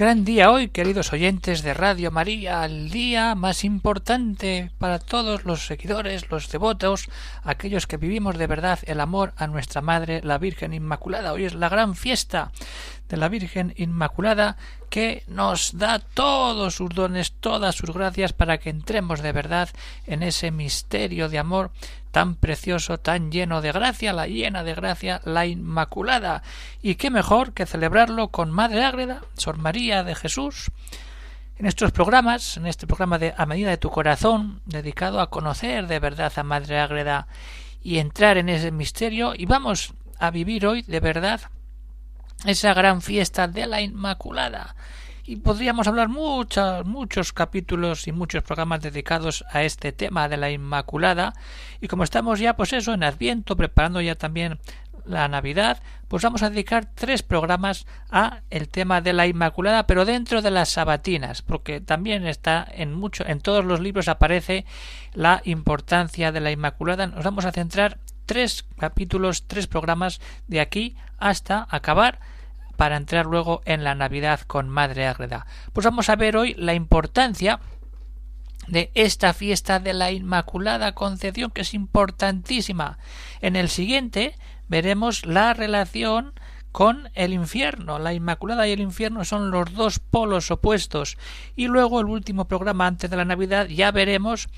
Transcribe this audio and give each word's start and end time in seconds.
Gran 0.00 0.24
día 0.24 0.50
hoy, 0.50 0.68
queridos 0.68 1.12
oyentes 1.12 1.60
de 1.60 1.74
Radio 1.74 2.10
María, 2.10 2.64
el 2.64 2.88
día 2.88 3.34
más 3.34 3.64
importante 3.64 4.70
para 4.78 4.98
todos 4.98 5.44
los 5.44 5.66
seguidores, 5.66 6.30
los 6.30 6.50
devotos, 6.50 7.10
aquellos 7.44 7.86
que 7.86 7.98
vivimos 7.98 8.38
de 8.38 8.46
verdad 8.46 8.78
el 8.86 8.98
amor 9.00 9.34
a 9.36 9.46
nuestra 9.46 9.82
Madre, 9.82 10.22
la 10.24 10.38
Virgen 10.38 10.72
Inmaculada. 10.72 11.34
Hoy 11.34 11.44
es 11.44 11.54
la 11.54 11.68
gran 11.68 11.96
fiesta 11.96 12.50
de 13.10 13.18
la 13.18 13.28
Virgen 13.28 13.74
Inmaculada 13.76 14.56
que 14.88 15.22
nos 15.28 15.76
da 15.76 15.98
todos 15.98 16.76
sus 16.76 16.88
dones, 16.88 17.32
todas 17.32 17.74
sus 17.74 17.92
gracias 17.92 18.32
para 18.32 18.56
que 18.56 18.70
entremos 18.70 19.20
de 19.20 19.32
verdad 19.32 19.68
en 20.06 20.22
ese 20.22 20.50
misterio 20.50 21.28
de 21.28 21.38
amor 21.40 21.72
tan 22.10 22.34
precioso, 22.34 22.98
tan 22.98 23.30
lleno 23.30 23.60
de 23.60 23.72
gracia, 23.72 24.12
la 24.12 24.26
llena 24.26 24.64
de 24.64 24.74
gracia, 24.74 25.20
la 25.24 25.46
Inmaculada. 25.46 26.42
Y 26.82 26.96
qué 26.96 27.10
mejor 27.10 27.52
que 27.52 27.66
celebrarlo 27.66 28.28
con 28.28 28.50
Madre 28.50 28.84
Ágreda, 28.84 29.22
Sor 29.36 29.58
María 29.58 30.02
de 30.04 30.14
Jesús, 30.14 30.70
en 31.56 31.66
estos 31.66 31.92
programas, 31.92 32.56
en 32.56 32.66
este 32.66 32.86
programa 32.86 33.18
de 33.18 33.34
A 33.36 33.46
medida 33.46 33.70
de 33.70 33.76
tu 33.76 33.90
corazón, 33.90 34.62
dedicado 34.64 35.20
a 35.20 35.30
conocer 35.30 35.86
de 35.86 35.98
verdad 35.98 36.32
a 36.36 36.42
Madre 36.42 36.80
Ágreda 36.80 37.26
y 37.82 37.98
entrar 37.98 38.38
en 38.38 38.48
ese 38.48 38.70
misterio, 38.70 39.34
y 39.36 39.46
vamos 39.46 39.94
a 40.18 40.30
vivir 40.30 40.66
hoy 40.66 40.82
de 40.82 41.00
verdad 41.00 41.40
esa 42.46 42.74
gran 42.74 43.02
fiesta 43.02 43.46
de 43.46 43.66
la 43.66 43.80
Inmaculada. 43.80 44.74
Y 45.30 45.36
podríamos 45.36 45.86
hablar 45.86 46.08
muchos, 46.08 46.84
muchos 46.84 47.32
capítulos 47.32 48.08
y 48.08 48.10
muchos 48.10 48.42
programas 48.42 48.80
dedicados 48.80 49.44
a 49.52 49.62
este 49.62 49.92
tema 49.92 50.28
de 50.28 50.36
la 50.36 50.50
Inmaculada. 50.50 51.34
Y 51.80 51.86
como 51.86 52.02
estamos 52.02 52.40
ya, 52.40 52.56
pues 52.56 52.72
eso, 52.72 52.94
en 52.94 53.04
Adviento, 53.04 53.56
preparando 53.56 54.00
ya 54.00 54.16
también 54.16 54.58
la 55.04 55.28
Navidad, 55.28 55.80
pues 56.08 56.24
vamos 56.24 56.42
a 56.42 56.50
dedicar 56.50 56.86
tres 56.96 57.22
programas 57.22 57.86
a 58.10 58.40
el 58.50 58.68
tema 58.68 59.02
de 59.02 59.12
la 59.12 59.28
Inmaculada, 59.28 59.86
pero 59.86 60.04
dentro 60.04 60.42
de 60.42 60.50
las 60.50 60.70
sabatinas, 60.70 61.42
porque 61.42 61.80
también 61.80 62.26
está 62.26 62.66
en 62.68 62.92
mucho, 62.92 63.24
en 63.24 63.40
todos 63.40 63.64
los 63.64 63.78
libros 63.78 64.08
aparece 64.08 64.66
la 65.14 65.42
importancia 65.44 66.32
de 66.32 66.40
la 66.40 66.50
Inmaculada. 66.50 67.06
Nos 67.06 67.22
vamos 67.22 67.44
a 67.44 67.52
centrar 67.52 67.98
tres 68.26 68.64
capítulos, 68.80 69.46
tres 69.46 69.68
programas 69.68 70.20
de 70.48 70.58
aquí 70.58 70.96
hasta 71.18 71.68
acabar 71.70 72.18
para 72.80 72.96
entrar 72.96 73.26
luego 73.26 73.60
en 73.66 73.84
la 73.84 73.94
Navidad 73.94 74.40
con 74.40 74.70
Madre 74.70 75.06
Ágreda. 75.06 75.44
Pues 75.74 75.84
vamos 75.84 76.08
a 76.08 76.16
ver 76.16 76.38
hoy 76.38 76.54
la 76.54 76.72
importancia 76.72 77.60
de 78.68 78.90
esta 78.94 79.34
fiesta 79.34 79.80
de 79.80 79.92
la 79.92 80.12
Inmaculada 80.12 80.94
Concepción, 80.94 81.50
que 81.50 81.60
es 81.60 81.74
importantísima. 81.74 82.96
En 83.42 83.54
el 83.54 83.68
siguiente 83.68 84.34
veremos 84.68 85.26
la 85.26 85.52
relación 85.52 86.32
con 86.72 87.10
el 87.12 87.34
infierno. 87.34 87.98
La 87.98 88.14
Inmaculada 88.14 88.66
y 88.66 88.72
el 88.72 88.80
infierno 88.80 89.26
son 89.26 89.50
los 89.50 89.74
dos 89.74 89.98
polos 89.98 90.50
opuestos. 90.50 91.18
Y 91.56 91.66
luego 91.66 92.00
el 92.00 92.06
último 92.06 92.46
programa 92.46 92.86
antes 92.86 93.10
de 93.10 93.16
la 93.18 93.26
Navidad 93.26 93.66
ya 93.66 93.90
veremos 93.90 94.48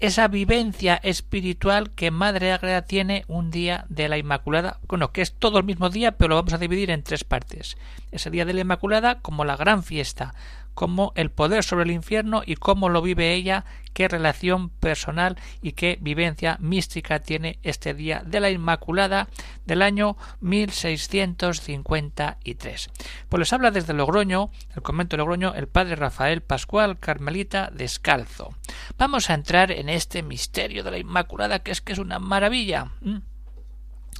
esa 0.00 0.28
vivencia 0.28 0.98
espiritual 1.02 1.90
que 1.90 2.10
Madre 2.10 2.52
Ágreda 2.52 2.82
tiene 2.82 3.24
un 3.28 3.50
día 3.50 3.84
de 3.90 4.08
la 4.08 4.16
Inmaculada, 4.16 4.80
bueno, 4.88 5.12
que 5.12 5.20
es 5.20 5.34
todo 5.34 5.58
el 5.58 5.64
mismo 5.64 5.90
día, 5.90 6.12
pero 6.12 6.30
lo 6.30 6.36
vamos 6.36 6.54
a 6.54 6.58
dividir 6.58 6.90
en 6.90 7.02
tres 7.02 7.22
partes. 7.22 7.76
Ese 8.10 8.30
día 8.30 8.46
de 8.46 8.54
la 8.54 8.62
Inmaculada 8.62 9.20
como 9.20 9.44
la 9.44 9.56
gran 9.56 9.82
fiesta, 9.82 10.34
como 10.74 11.12
el 11.14 11.30
poder 11.30 11.64
sobre 11.64 11.84
el 11.84 11.90
infierno 11.90 12.42
y 12.44 12.56
cómo 12.56 12.88
lo 12.88 13.02
vive 13.02 13.34
ella, 13.34 13.64
qué 13.92 14.08
relación 14.08 14.70
personal 14.70 15.36
y 15.62 15.72
qué 15.72 15.98
vivencia 16.00 16.56
mística 16.60 17.18
tiene 17.20 17.58
este 17.62 17.92
día 17.94 18.22
de 18.24 18.40
la 18.40 18.50
Inmaculada 18.50 19.28
del 19.66 19.82
año 19.82 20.16
1653. 20.40 22.90
Pues 23.28 23.38
les 23.38 23.52
habla 23.52 23.70
desde 23.70 23.94
Logroño, 23.94 24.50
el 24.74 24.82
convento 24.82 25.16
de 25.16 25.18
Logroño, 25.18 25.54
el 25.54 25.68
padre 25.68 25.94
Rafael 25.96 26.40
Pascual 26.40 26.98
Carmelita 26.98 27.70
Descalzo. 27.72 28.54
Vamos 28.98 29.30
a 29.30 29.34
entrar 29.34 29.70
en 29.70 29.88
este 29.88 30.22
misterio 30.22 30.84
de 30.84 30.90
la 30.90 30.98
Inmaculada 30.98 31.60
que 31.60 31.70
es 31.72 31.80
que 31.80 31.92
es 31.92 31.98
una 31.98 32.18
maravilla. 32.18 32.92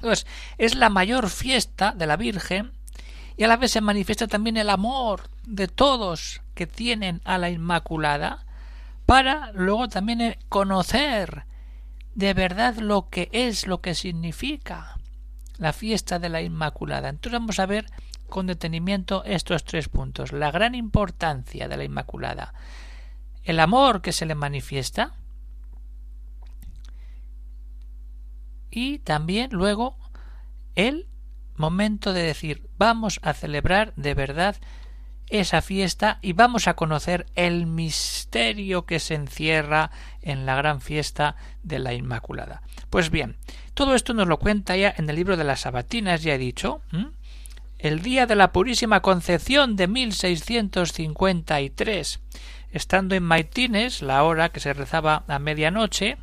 Pues 0.00 0.26
es 0.58 0.74
la 0.74 0.88
mayor 0.88 1.28
fiesta 1.28 1.92
de 1.92 2.06
la 2.06 2.16
Virgen 2.16 2.72
y 3.40 3.44
a 3.44 3.48
la 3.48 3.56
vez 3.56 3.70
se 3.70 3.80
manifiesta 3.80 4.26
también 4.28 4.58
el 4.58 4.68
amor 4.68 5.30
de 5.46 5.66
todos 5.66 6.42
que 6.52 6.66
tienen 6.66 7.22
a 7.24 7.38
la 7.38 7.48
Inmaculada 7.48 8.44
para 9.06 9.50
luego 9.52 9.88
también 9.88 10.36
conocer 10.50 11.46
de 12.14 12.34
verdad 12.34 12.76
lo 12.76 13.08
que 13.08 13.30
es, 13.32 13.66
lo 13.66 13.80
que 13.80 13.94
significa 13.94 14.98
la 15.56 15.72
fiesta 15.72 16.18
de 16.18 16.28
la 16.28 16.42
Inmaculada. 16.42 17.08
Entonces 17.08 17.40
vamos 17.40 17.58
a 17.60 17.64
ver 17.64 17.86
con 18.28 18.46
detenimiento 18.46 19.24
estos 19.24 19.64
tres 19.64 19.88
puntos. 19.88 20.32
La 20.32 20.50
gran 20.50 20.74
importancia 20.74 21.66
de 21.66 21.78
la 21.78 21.84
Inmaculada, 21.84 22.52
el 23.42 23.58
amor 23.58 24.02
que 24.02 24.12
se 24.12 24.26
le 24.26 24.34
manifiesta 24.34 25.14
y 28.70 28.98
también 28.98 29.48
luego 29.50 29.96
el 30.74 31.06
momento 31.60 32.12
de 32.12 32.22
decir 32.22 32.68
vamos 32.78 33.20
a 33.22 33.34
celebrar 33.34 33.92
de 33.94 34.14
verdad 34.14 34.56
esa 35.28 35.62
fiesta 35.62 36.18
y 36.22 36.32
vamos 36.32 36.66
a 36.66 36.74
conocer 36.74 37.26
el 37.36 37.66
misterio 37.66 38.84
que 38.84 38.98
se 38.98 39.14
encierra 39.14 39.92
en 40.22 40.44
la 40.44 40.56
gran 40.56 40.80
fiesta 40.80 41.36
de 41.62 41.78
la 41.78 41.94
Inmaculada. 41.94 42.62
Pues 42.90 43.10
bien, 43.10 43.36
todo 43.74 43.94
esto 43.94 44.12
nos 44.12 44.26
lo 44.26 44.40
cuenta 44.40 44.76
ya 44.76 44.92
en 44.96 45.08
el 45.08 45.14
libro 45.14 45.36
de 45.36 45.44
las 45.44 45.60
Sabatinas, 45.60 46.24
ya 46.24 46.34
he 46.34 46.38
dicho, 46.38 46.82
el 47.78 48.02
día 48.02 48.26
de 48.26 48.34
la 48.34 48.50
Purísima 48.52 49.02
Concepción 49.02 49.76
de 49.76 49.86
1653, 49.86 52.20
estando 52.72 53.14
en 53.14 53.22
Maitines, 53.22 54.02
la 54.02 54.24
hora 54.24 54.48
que 54.48 54.60
se 54.60 54.72
rezaba 54.72 55.22
a 55.28 55.38
medianoche, 55.38 56.18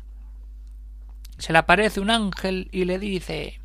se 1.38 1.52
le 1.52 1.58
aparece 1.58 2.00
un 2.00 2.10
ángel 2.10 2.68
y 2.72 2.84
le 2.84 2.98
dice 2.98 3.57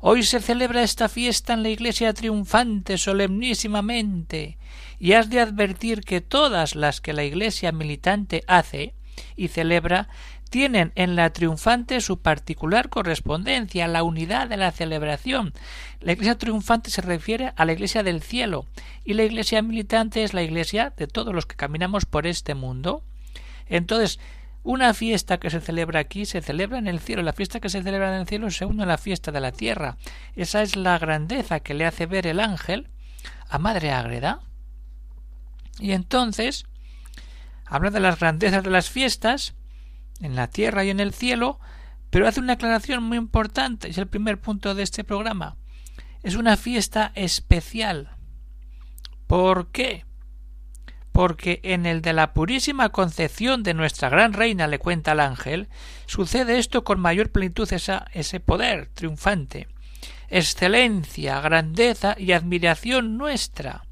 Hoy 0.00 0.22
se 0.22 0.40
celebra 0.40 0.82
esta 0.82 1.08
fiesta 1.08 1.54
en 1.54 1.62
la 1.62 1.70
iglesia 1.70 2.14
triunfante 2.14 2.98
solemnísimamente, 2.98 4.56
y 5.00 5.12
has 5.12 5.28
de 5.28 5.40
advertir 5.40 6.02
que 6.02 6.20
todas 6.20 6.76
las 6.76 7.00
que 7.00 7.12
la 7.12 7.24
iglesia 7.24 7.72
militante 7.72 8.44
hace 8.46 8.94
y 9.36 9.48
celebra 9.48 10.08
tienen 10.50 10.92
en 10.94 11.16
la 11.16 11.30
triunfante 11.30 12.00
su 12.00 12.20
particular 12.20 12.88
correspondencia, 12.88 13.88
la 13.88 14.02
unidad 14.02 14.48
de 14.48 14.56
la 14.56 14.70
celebración. 14.70 15.52
La 16.00 16.12
iglesia 16.12 16.38
triunfante 16.38 16.90
se 16.90 17.02
refiere 17.02 17.52
a 17.56 17.64
la 17.64 17.72
iglesia 17.72 18.02
del 18.02 18.22
cielo, 18.22 18.66
y 19.04 19.14
la 19.14 19.24
iglesia 19.24 19.62
militante 19.62 20.22
es 20.22 20.32
la 20.32 20.42
iglesia 20.42 20.92
de 20.96 21.06
todos 21.08 21.34
los 21.34 21.44
que 21.44 21.56
caminamos 21.56 22.06
por 22.06 22.26
este 22.26 22.54
mundo. 22.54 23.02
Entonces, 23.66 24.18
una 24.68 24.92
fiesta 24.92 25.38
que 25.40 25.48
se 25.48 25.62
celebra 25.62 26.00
aquí 26.00 26.26
se 26.26 26.42
celebra 26.42 26.76
en 26.76 26.88
el 26.88 27.00
cielo. 27.00 27.22
La 27.22 27.32
fiesta 27.32 27.58
que 27.58 27.70
se 27.70 27.82
celebra 27.82 28.14
en 28.14 28.20
el 28.20 28.28
cielo 28.28 28.50
se 28.50 28.66
une 28.66 28.82
a 28.82 28.86
la 28.86 28.98
fiesta 28.98 29.32
de 29.32 29.40
la 29.40 29.50
tierra. 29.50 29.96
Esa 30.36 30.60
es 30.60 30.76
la 30.76 30.98
grandeza 30.98 31.60
que 31.60 31.72
le 31.72 31.86
hace 31.86 32.04
ver 32.04 32.26
el 32.26 32.38
ángel 32.38 32.90
a 33.48 33.58
Madre 33.58 33.92
Ágreda. 33.92 34.40
Y 35.78 35.92
entonces 35.92 36.66
habla 37.64 37.88
de 37.88 38.00
las 38.00 38.20
grandezas 38.20 38.62
de 38.62 38.68
las 38.68 38.90
fiestas 38.90 39.54
en 40.20 40.36
la 40.36 40.48
tierra 40.48 40.84
y 40.84 40.90
en 40.90 41.00
el 41.00 41.14
cielo, 41.14 41.58
pero 42.10 42.28
hace 42.28 42.40
una 42.40 42.52
aclaración 42.52 43.02
muy 43.02 43.16
importante, 43.16 43.88
es 43.88 43.96
el 43.96 44.06
primer 44.06 44.38
punto 44.38 44.74
de 44.74 44.82
este 44.82 45.02
programa. 45.02 45.56
Es 46.22 46.34
una 46.34 46.58
fiesta 46.58 47.10
especial. 47.14 48.10
¿Por 49.26 49.68
qué? 49.68 50.04
Porque 51.18 51.58
en 51.64 51.84
el 51.84 52.00
de 52.00 52.12
la 52.12 52.32
purísima 52.32 52.90
concepción 52.90 53.64
de 53.64 53.74
nuestra 53.74 54.08
gran 54.08 54.34
reina, 54.34 54.68
le 54.68 54.78
cuenta 54.78 55.10
el 55.10 55.18
ángel, 55.18 55.66
sucede 56.06 56.60
esto 56.60 56.84
con 56.84 57.00
mayor 57.00 57.32
plenitud 57.32 57.68
ese 57.72 58.38
poder 58.38 58.88
triunfante, 58.94 59.66
excelencia, 60.28 61.40
grandeza 61.40 62.14
y 62.16 62.30
admiración 62.30 63.18
nuestra. 63.18 63.82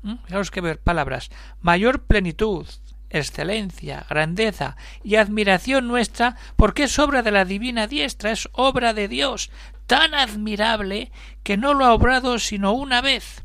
¿Mm? 0.00 0.14
Fijaos 0.24 0.50
que 0.50 0.62
ver 0.62 0.80
palabras. 0.80 1.28
Mayor 1.60 2.04
plenitud, 2.04 2.66
excelencia, 3.10 4.06
grandeza 4.08 4.78
y 5.02 5.16
admiración 5.16 5.86
nuestra, 5.86 6.36
porque 6.56 6.84
es 6.84 6.98
obra 6.98 7.22
de 7.22 7.30
la 7.30 7.44
divina 7.44 7.88
diestra, 7.88 8.30
es 8.30 8.48
obra 8.52 8.94
de 8.94 9.06
Dios, 9.06 9.50
tan 9.86 10.14
admirable 10.14 11.12
que 11.42 11.58
no 11.58 11.74
lo 11.74 11.84
ha 11.84 11.92
obrado 11.92 12.38
sino 12.38 12.72
una 12.72 13.02
vez 13.02 13.43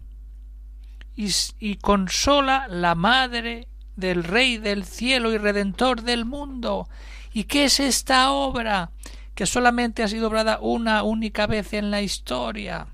y, 1.59 1.75
consola 1.75 2.67
la 2.69 2.95
Madre 2.95 3.67
del 3.97 4.23
Rey 4.23 4.57
del 4.57 4.85
cielo 4.85 5.33
y 5.33 5.37
Redentor 5.37 6.03
del 6.03 6.23
mundo. 6.23 6.87
¿Y 7.33 7.43
qué 7.43 7.65
es 7.65 7.79
esta 7.79 8.31
obra? 8.31 8.91
que 9.35 9.45
solamente 9.45 10.03
ha 10.03 10.09
sido 10.09 10.27
obrada 10.27 10.59
una 10.59 11.03
única 11.03 11.47
vez 11.47 11.71
en 11.71 11.91
la 11.91 12.01
historia 12.01 12.87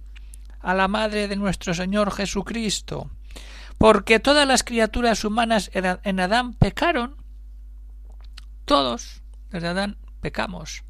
a 0.60 0.76
la 0.76 0.88
Madre 0.88 1.28
de 1.28 1.36
nuestro 1.38 1.74
Señor 1.74 2.12
Jesucristo, 2.12 3.10
porque 3.80 4.20
todas 4.20 4.48
las 4.48 4.64
criaturas 4.64 5.26
humanas 5.26 5.72
en 5.74 6.20
Adán 6.20 6.54
pecaron, 6.54 7.16
todos 8.66 9.24
desde 9.50 9.70
Adán 9.70 9.98
pecamos, 10.22 10.84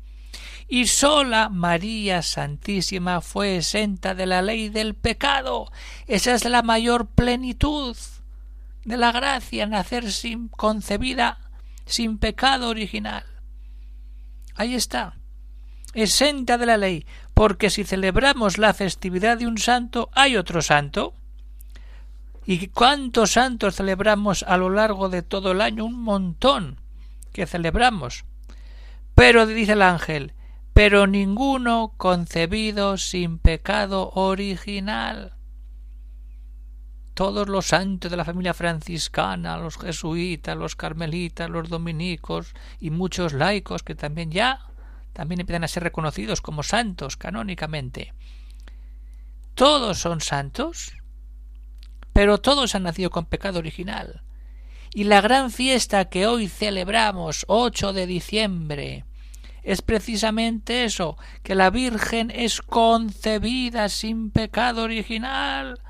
y 0.68 0.88
sola 0.88 1.50
María 1.50 2.22
Santísima 2.22 3.22
fue 3.22 3.58
exenta 3.58 4.16
de 4.16 4.26
la 4.26 4.42
ley 4.42 4.70
del 4.70 4.96
pecado. 4.96 5.72
Esa 6.08 6.34
es 6.34 6.46
la 6.46 6.62
mayor 6.62 7.08
plenitud 7.08 7.96
de 8.84 8.98
la 8.98 9.12
gracia, 9.12 9.66
nacer 9.68 10.12
sin 10.12 10.48
concebida 10.48 11.40
sin 11.86 12.18
pecado 12.18 12.70
original. 12.70 13.24
Ahí 14.56 14.76
está 14.76 15.16
exenta 15.96 16.58
de 16.58 16.66
la 16.68 16.78
ley, 16.78 17.08
porque 17.34 17.70
si 17.72 17.84
celebramos 17.84 18.58
la 18.60 18.74
festividad 18.74 19.38
de 19.38 19.48
un 19.48 19.58
santo, 19.58 20.10
hay 20.14 20.38
otro 20.38 20.62
santo. 20.62 21.16
¿Y 22.46 22.68
cuántos 22.68 23.32
santos 23.32 23.76
celebramos 23.76 24.44
a 24.44 24.58
lo 24.58 24.70
largo 24.70 25.10
de 25.10 25.24
todo 25.24 25.54
el 25.54 25.62
año? 25.62 25.86
Un 25.86 26.00
montón 26.00 26.80
que 27.34 27.48
celebramos. 27.48 28.26
Pero, 29.16 29.46
dice 29.46 29.72
el 29.72 29.82
ángel, 29.82 30.34
pero 30.74 31.08
ninguno 31.08 31.94
concebido 31.96 32.98
sin 32.98 33.40
pecado 33.40 34.12
original. 34.14 35.38
Todos 37.14 37.48
los 37.48 37.68
santos 37.68 38.12
de 38.12 38.18
la 38.18 38.26
familia 38.26 38.54
franciscana, 38.54 39.58
los 39.58 39.78
jesuitas, 39.78 40.58
los 40.58 40.76
carmelitas, 40.76 41.50
los 41.50 41.70
dominicos 41.70 42.54
y 42.82 42.90
muchos 42.90 43.32
laicos 43.32 43.84
que 43.84 43.96
también 43.96 44.32
ya 44.32 44.60
también 45.14 45.40
empiezan 45.40 45.64
a 45.64 45.70
ser 45.70 45.84
reconocidos 45.84 46.42
como 46.42 46.62
santos 46.62 47.16
canónicamente. 47.16 48.14
Todos 49.54 49.98
son 49.98 50.20
santos, 50.20 50.92
pero 52.12 52.42
todos 52.42 52.76
han 52.76 52.84
nacido 52.84 53.12
con 53.12 53.26
pecado 53.26 53.60
original. 53.60 54.25
Y 54.96 55.04
la 55.04 55.20
gran 55.20 55.52
fiesta 55.52 56.06
que 56.06 56.26
hoy 56.26 56.48
celebramos, 56.48 57.44
8 57.50 57.92
de 57.92 58.08
diciembre, 58.08 59.04
es 59.62 59.82
precisamente 59.82 60.86
eso, 60.86 61.18
que 61.44 61.54
la 61.54 61.70
Virgen 61.70 62.32
es 62.34 62.62
concebida 62.62 63.90
sin 63.90 64.32
pecado 64.32 64.84
original 64.84 65.82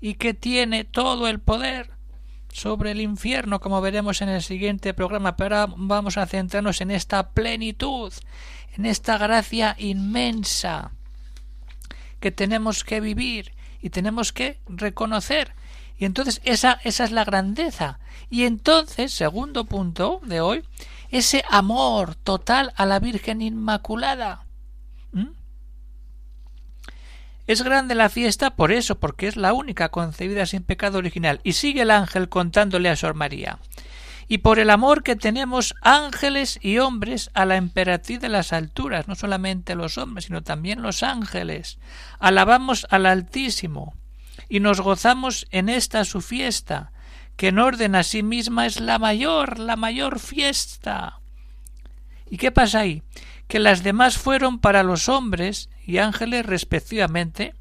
y 0.00 0.14
que 0.14 0.34
tiene 0.34 0.82
todo 0.82 1.28
el 1.28 1.38
poder 1.38 1.92
sobre 2.52 2.90
el 2.90 3.00
infierno, 3.00 3.60
como 3.60 3.80
veremos 3.80 4.22
en 4.22 4.30
el 4.30 4.42
siguiente 4.42 4.92
programa, 4.92 5.36
pero 5.36 5.58
ahora 5.58 5.74
vamos 5.76 6.18
a 6.18 6.26
centrarnos 6.26 6.80
en 6.80 6.90
esta 6.90 7.30
plenitud, 7.30 8.12
en 8.76 8.86
esta 8.86 9.18
gracia 9.18 9.76
inmensa 9.78 10.90
que 12.18 12.32
tenemos 12.32 12.82
que 12.82 13.00
vivir 13.00 13.52
y 13.80 13.90
tenemos 13.90 14.32
que 14.32 14.58
reconocer. 14.66 15.52
Y 15.98 16.04
entonces 16.04 16.40
esa, 16.44 16.78
esa 16.84 17.04
es 17.04 17.10
la 17.10 17.24
grandeza. 17.24 17.98
Y 18.30 18.44
entonces, 18.44 19.12
segundo 19.12 19.64
punto 19.64 20.20
de 20.24 20.40
hoy, 20.40 20.64
ese 21.10 21.44
amor 21.50 22.14
total 22.14 22.72
a 22.76 22.86
la 22.86 23.00
Virgen 23.00 23.42
Inmaculada. 23.42 24.44
Es 27.46 27.62
grande 27.62 27.94
la 27.94 28.10
fiesta 28.10 28.50
por 28.50 28.72
eso, 28.72 29.00
porque 29.00 29.26
es 29.26 29.38
la 29.38 29.54
única 29.54 29.88
concebida 29.88 30.44
sin 30.44 30.62
pecado 30.62 30.98
original. 30.98 31.40
Y 31.44 31.54
sigue 31.54 31.80
el 31.80 31.90
ángel 31.90 32.28
contándole 32.28 32.90
a 32.90 32.96
Sor 32.96 33.14
María. 33.14 33.58
Y 34.28 34.38
por 34.38 34.58
el 34.58 34.68
amor 34.68 35.02
que 35.02 35.16
tenemos 35.16 35.74
ángeles 35.80 36.58
y 36.60 36.76
hombres 36.76 37.30
a 37.32 37.46
la 37.46 37.56
emperatriz 37.56 38.20
de 38.20 38.28
las 38.28 38.52
alturas, 38.52 39.08
no 39.08 39.14
solamente 39.14 39.74
los 39.74 39.96
hombres, 39.96 40.26
sino 40.26 40.42
también 40.42 40.82
los 40.82 41.02
ángeles. 41.02 41.78
Alabamos 42.18 42.86
al 42.90 43.06
Altísimo 43.06 43.94
y 44.48 44.60
nos 44.60 44.80
gozamos 44.80 45.46
en 45.50 45.68
esta 45.68 46.04
su 46.04 46.20
fiesta, 46.20 46.92
que 47.36 47.48
en 47.48 47.58
orden 47.58 47.94
a 47.94 48.02
sí 48.02 48.22
misma 48.22 48.66
es 48.66 48.80
la 48.80 48.98
mayor, 48.98 49.58
la 49.58 49.76
mayor 49.76 50.18
fiesta. 50.18 51.20
¿Y 52.30 52.36
qué 52.36 52.50
pasa 52.50 52.80
ahí? 52.80 53.02
Que 53.46 53.58
las 53.58 53.82
demás 53.82 54.18
fueron 54.18 54.58
para 54.58 54.82
los 54.82 55.08
hombres 55.08 55.68
y 55.86 55.98
ángeles 55.98 56.44
respectivamente, 56.44 57.54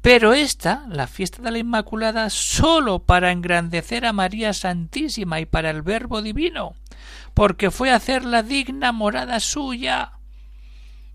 pero 0.00 0.32
esta, 0.32 0.86
la 0.88 1.06
fiesta 1.06 1.42
de 1.42 1.50
la 1.50 1.58
Inmaculada, 1.58 2.30
sólo 2.30 3.00
para 3.00 3.32
engrandecer 3.32 4.06
a 4.06 4.12
María 4.12 4.52
Santísima 4.52 5.40
y 5.40 5.46
para 5.46 5.70
el 5.70 5.82
Verbo 5.82 6.22
Divino, 6.22 6.74
porque 7.34 7.70
fue 7.70 7.90
a 7.90 7.96
hacerla 7.96 8.42
digna 8.42 8.92
morada 8.92 9.40
suya, 9.40 10.12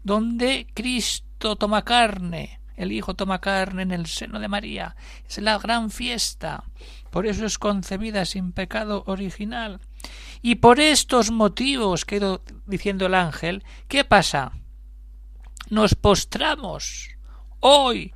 donde 0.04 0.68
Cristo 0.74 1.56
toma 1.56 1.84
carne, 1.84 2.60
el 2.75 2.91
Hijo 2.91 3.15
toma 3.15 3.41
carne 3.41 3.83
en 3.83 3.91
el 3.91 4.05
seno 4.05 4.39
de 4.39 4.47
María. 4.47 4.95
Es 5.27 5.37
la 5.37 5.57
gran 5.57 5.91
fiesta, 5.91 6.63
por 7.09 7.27
eso 7.27 7.45
es 7.45 7.57
concebida 7.57 8.25
sin 8.25 8.51
pecado 8.51 9.03
original. 9.07 9.79
Y 10.41 10.55
por 10.55 10.79
estos 10.79 11.31
motivos 11.31 12.05
que 12.05 12.17
ido 12.17 12.41
diciendo 12.65 13.05
el 13.05 13.13
ángel, 13.13 13.63
¿qué 13.87 14.03
pasa? 14.03 14.53
nos 15.73 15.95
postramos. 15.95 17.09
Hoy 17.59 18.13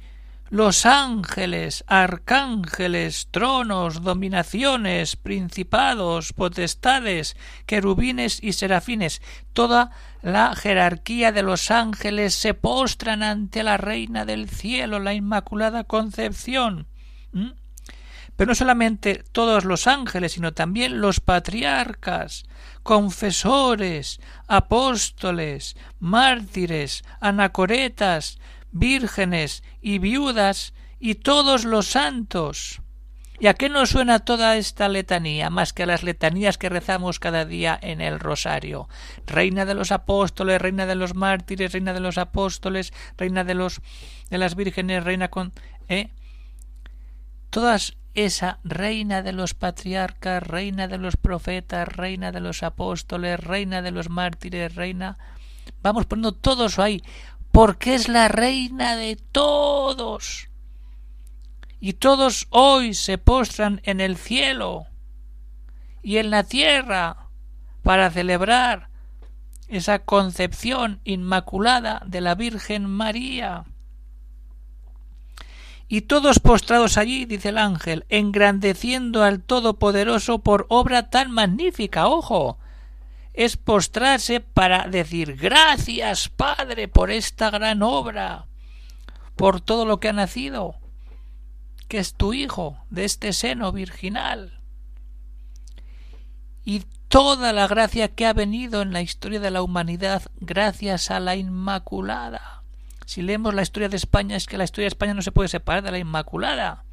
los 0.50 0.86
ángeles, 0.86 1.84
arcángeles, 1.88 3.28
tronos, 3.32 4.02
dominaciones, 4.02 5.16
principados, 5.16 6.34
potestades, 6.34 7.36
querubines 7.66 8.42
y 8.42 8.54
serafines, 8.54 9.22
toda 9.54 9.92
la 10.22 10.56
jerarquía 10.56 11.32
de 11.32 11.44
los 11.44 11.70
ángeles 11.72 12.34
se 12.34 12.54
postran 12.54 13.24
ante 13.24 13.64
la 13.64 13.78
Reina 13.78 14.26
del 14.26 14.50
cielo, 14.50 15.00
la 15.00 15.14
Inmaculada 15.14 15.84
Concepción. 15.84 16.88
¿Mm? 17.34 17.52
Pero 18.38 18.50
no 18.50 18.56
solamente 18.56 19.24
todos 19.32 19.66
los 19.66 19.88
ángeles, 19.88 20.34
sino 20.34 20.54
también 20.54 21.02
los 21.02 21.20
patriarcas, 21.20 22.46
confesores, 22.84 24.22
apóstoles, 24.48 25.76
mártires, 26.00 27.04
anacoretas, 27.20 28.38
vírgenes 28.80 29.64
y 29.82 30.00
viudas 30.00 30.74
y 31.00 31.16
todos 31.16 31.66
los 31.66 31.88
santos. 31.88 32.82
¿Y 33.40 33.46
a 33.46 33.54
qué 33.54 33.70
nos 33.70 33.92
suena 33.92 34.20
toda 34.20 34.58
esta 34.58 34.90
letanía 34.90 35.52
más 35.52 35.72
que 35.72 35.84
a 35.84 35.86
las 35.86 36.02
letanías 36.02 36.58
que 36.58 36.70
rezamos 36.70 37.20
cada 37.20 37.46
día 37.46 37.78
en 37.80 38.02
el 38.02 38.20
rosario? 38.20 38.90
Reina 39.28 39.66
de 39.66 39.76
los 39.76 39.92
apóstoles, 39.92 40.60
reina 40.60 40.88
de 40.88 40.96
los 40.96 41.14
mártires, 41.14 41.72
reina 41.72 41.94
de 41.94 42.00
los 42.00 42.18
apóstoles, 42.18 42.94
reina 43.16 43.44
de 43.44 43.54
los 43.54 43.82
de 44.32 44.40
las 44.40 44.56
vírgenes, 44.56 45.04
reina 45.04 45.28
con 45.28 45.54
¿eh? 45.88 46.10
Todas 47.52 47.96
esa 48.16 48.58
reina 48.64 49.22
de 49.22 49.32
los 49.32 49.54
patriarcas, 49.54 50.42
reina 50.42 50.88
de 50.88 50.98
los 50.98 51.16
profetas, 51.18 51.88
reina 51.88 52.32
de 52.32 52.40
los 52.40 52.64
apóstoles, 52.64 53.40
reina 53.40 53.84
de 53.84 53.92
los 53.92 54.10
mártires, 54.10 54.74
reina. 54.74 55.20
Vamos 55.84 56.08
poniendo 56.08 56.32
todo 56.32 56.66
eso 56.66 56.82
ahí, 56.82 57.04
porque 57.58 57.96
es 57.96 58.08
la 58.08 58.28
reina 58.28 58.96
de 58.96 59.16
todos. 59.16 60.48
Y 61.80 61.94
todos 61.94 62.46
hoy 62.52 62.94
se 62.94 63.18
postran 63.18 63.82
en 63.84 64.00
el 64.00 64.16
cielo 64.16 64.86
y 66.04 66.18
en 66.18 66.30
la 66.30 66.44
tierra 66.44 67.30
para 67.82 68.12
celebrar 68.12 68.90
esa 69.70 69.98
concepción 69.98 71.02
inmaculada 71.04 72.04
de 72.06 72.22
la 72.22 72.36
Virgen 72.36 72.86
María. 72.86 73.66
Y 75.88 76.02
todos 76.02 76.38
postrados 76.38 76.96
allí, 77.00 77.26
dice 77.26 77.50
el 77.50 77.58
ángel, 77.58 78.06
engrandeciendo 78.10 79.24
al 79.24 79.42
Todopoderoso 79.42 80.44
por 80.44 80.68
obra 80.70 81.10
tan 81.10 81.32
magnífica. 81.32 82.08
Ojo, 82.08 82.60
es 83.38 83.56
postrarse 83.56 84.42
para 84.42 84.88
decir 84.90 85.38
gracias, 85.38 86.28
Padre, 86.28 86.90
por 86.90 87.12
esta 87.12 87.50
gran 87.50 87.82
obra, 87.82 88.48
por 89.36 89.62
todo 89.62 89.86
lo 89.86 90.00
que 90.00 90.10
ha 90.10 90.14
nacido, 90.14 90.76
que 91.88 92.00
es 92.00 92.14
tu 92.16 92.34
Hijo, 92.34 92.78
de 92.90 93.06
este 93.06 93.32
seno 93.32 93.72
virginal. 93.72 94.60
Y 96.66 96.84
toda 97.08 97.54
la 97.54 97.68
gracia 97.68 98.10
que 98.10 98.26
ha 98.26 98.34
venido 98.34 98.82
en 98.82 98.92
la 98.92 99.02
historia 99.02 99.40
de 99.40 99.52
la 99.52 99.62
humanidad 99.62 100.24
gracias 100.42 101.12
a 101.12 101.22
la 101.22 101.38
Inmaculada 101.38 102.58
si 103.08 103.22
leemos 103.22 103.54
la 103.54 103.62
historia 103.62 103.88
de 103.88 103.96
España 103.96 104.36
es 104.36 104.48
que 104.48 104.58
la 104.58 104.66
historia 104.66 104.84
de 104.84 104.90
España 104.90 105.14
no 105.14 105.22
se 105.22 105.32
puede 105.32 105.48
separar 105.48 105.82
de 105.82 105.92
la 105.92 105.98
Inmaculada. 105.98 106.84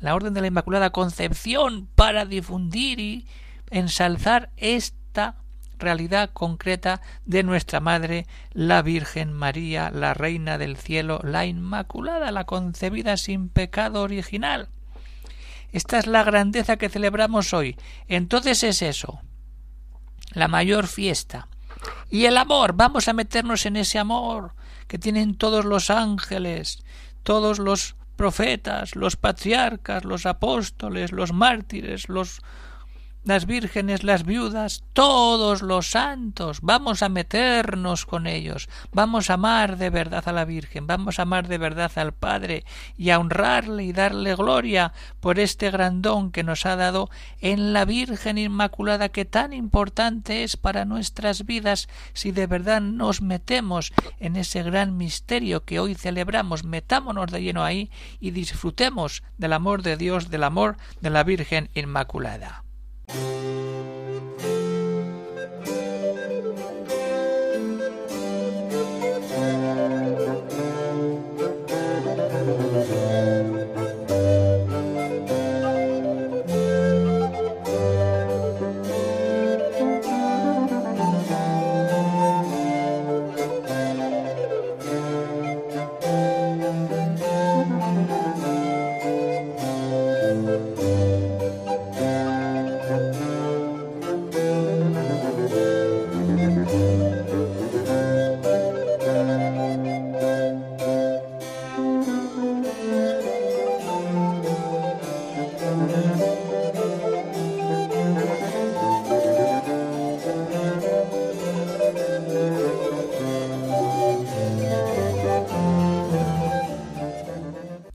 La 0.00 0.14
Orden 0.14 0.32
de 0.32 0.40
la 0.40 0.46
Inmaculada 0.46 0.88
Concepción 0.90 1.90
para 1.94 2.24
difundir 2.24 3.00
y 3.00 3.26
ensalzar 3.70 4.50
esta 4.56 5.36
realidad 5.78 6.30
concreta 6.32 7.00
de 7.24 7.42
nuestra 7.42 7.80
Madre, 7.80 8.26
la 8.52 8.82
Virgen 8.82 9.32
María, 9.32 9.90
la 9.90 10.14
Reina 10.14 10.58
del 10.58 10.76
Cielo, 10.76 11.20
la 11.22 11.46
Inmaculada, 11.46 12.30
la 12.30 12.44
concebida 12.44 13.16
sin 13.16 13.48
pecado 13.48 14.02
original. 14.02 14.68
Esta 15.72 15.98
es 15.98 16.06
la 16.06 16.24
grandeza 16.24 16.76
que 16.76 16.88
celebramos 16.88 17.52
hoy. 17.52 17.76
Entonces 18.08 18.62
es 18.62 18.82
eso, 18.82 19.20
la 20.32 20.48
mayor 20.48 20.86
fiesta. 20.86 21.48
Y 22.10 22.24
el 22.24 22.38
amor, 22.38 22.72
vamos 22.74 23.08
a 23.08 23.12
meternos 23.12 23.66
en 23.66 23.76
ese 23.76 23.98
amor 23.98 24.52
que 24.86 24.98
tienen 24.98 25.36
todos 25.36 25.64
los 25.64 25.90
ángeles, 25.90 26.82
todos 27.22 27.58
los 27.58 27.96
profetas, 28.16 28.96
los 28.96 29.16
patriarcas, 29.16 30.04
los 30.04 30.26
apóstoles, 30.26 31.12
los 31.12 31.32
mártires, 31.32 32.08
los 32.08 32.40
las 33.26 33.44
vírgenes, 33.44 34.04
las 34.04 34.24
viudas, 34.24 34.84
todos 34.92 35.60
los 35.60 35.90
santos, 35.90 36.60
vamos 36.62 37.02
a 37.02 37.08
meternos 37.08 38.06
con 38.06 38.28
ellos, 38.28 38.68
vamos 38.92 39.30
a 39.30 39.34
amar 39.34 39.78
de 39.78 39.90
verdad 39.90 40.22
a 40.28 40.32
la 40.32 40.44
Virgen, 40.44 40.86
vamos 40.86 41.18
a 41.18 41.22
amar 41.22 41.48
de 41.48 41.58
verdad 41.58 41.90
al 41.96 42.14
Padre 42.14 42.64
y 42.96 43.10
a 43.10 43.18
honrarle 43.18 43.82
y 43.82 43.92
darle 43.92 44.36
gloria 44.36 44.92
por 45.18 45.40
este 45.40 45.72
gran 45.72 46.02
don 46.02 46.30
que 46.30 46.44
nos 46.44 46.66
ha 46.66 46.76
dado 46.76 47.10
en 47.40 47.72
la 47.72 47.84
Virgen 47.84 48.38
Inmaculada 48.38 49.08
que 49.08 49.24
tan 49.24 49.52
importante 49.52 50.44
es 50.44 50.56
para 50.56 50.84
nuestras 50.84 51.44
vidas 51.44 51.88
si 52.12 52.30
de 52.30 52.46
verdad 52.46 52.80
nos 52.80 53.22
metemos 53.22 53.92
en 54.20 54.36
ese 54.36 54.62
gran 54.62 54.96
misterio 54.96 55.64
que 55.64 55.80
hoy 55.80 55.96
celebramos, 55.96 56.62
metámonos 56.62 57.32
de 57.32 57.42
lleno 57.42 57.64
ahí 57.64 57.90
y 58.20 58.30
disfrutemos 58.30 59.24
del 59.36 59.52
amor 59.52 59.82
de 59.82 59.96
Dios, 59.96 60.30
del 60.30 60.44
amor 60.44 60.76
de 61.00 61.10
la 61.10 61.24
Virgen 61.24 61.70
Inmaculada. 61.74 62.65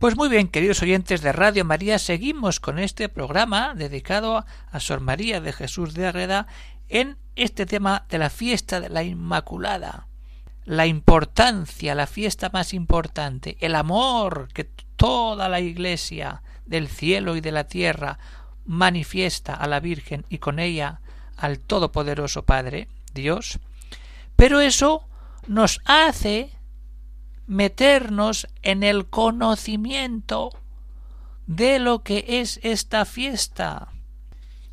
Pues 0.01 0.17
muy 0.17 0.29
bien, 0.29 0.47
queridos 0.47 0.81
oyentes 0.81 1.21
de 1.21 1.31
Radio 1.31 1.63
María, 1.63 1.99
seguimos 1.99 2.59
con 2.59 2.79
este 2.79 3.07
programa 3.07 3.75
dedicado 3.75 4.43
a 4.71 4.79
Sor 4.79 4.99
María 4.99 5.41
de 5.41 5.53
Jesús 5.53 5.93
de 5.93 6.07
Arreda 6.07 6.47
en 6.89 7.17
este 7.35 7.67
tema 7.67 8.07
de 8.09 8.17
la 8.17 8.31
fiesta 8.31 8.81
de 8.81 8.89
la 8.89 9.03
Inmaculada. 9.03 10.07
La 10.65 10.87
importancia, 10.87 11.93
la 11.93 12.07
fiesta 12.07 12.49
más 12.51 12.73
importante, 12.73 13.57
el 13.59 13.75
amor 13.75 14.47
que 14.55 14.63
toda 14.95 15.47
la 15.49 15.59
Iglesia 15.59 16.41
del 16.65 16.87
cielo 16.87 17.35
y 17.35 17.41
de 17.41 17.51
la 17.51 17.65
tierra 17.65 18.17
manifiesta 18.65 19.53
a 19.53 19.67
la 19.67 19.79
Virgen 19.79 20.25
y 20.29 20.39
con 20.39 20.57
ella 20.57 21.01
al 21.37 21.59
Todopoderoso 21.59 22.41
Padre, 22.41 22.87
Dios, 23.13 23.59
pero 24.35 24.61
eso 24.61 25.03
nos 25.45 25.79
hace 25.85 26.49
meternos 27.51 28.47
en 28.61 28.81
el 28.81 29.07
conocimiento 29.07 30.51
de 31.47 31.79
lo 31.79 32.01
que 32.01 32.23
es 32.25 32.61
esta 32.63 33.03
fiesta. 33.03 33.89